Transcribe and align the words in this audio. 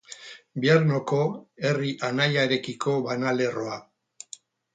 Biarnoko 0.61 1.19
herri 1.67 1.91
anaiarekiko 2.09 2.95
banalerroa. 3.11 3.79